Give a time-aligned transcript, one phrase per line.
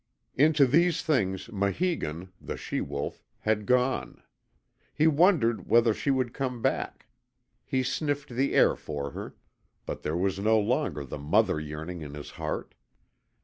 [0.33, 4.23] Into these things Maheegun, the she wolf, had gone.
[4.95, 7.05] He wondered whether she would come back.
[7.67, 9.35] He sniffed the air for her.
[9.85, 12.73] But there was no longer the mother yearning in his heart.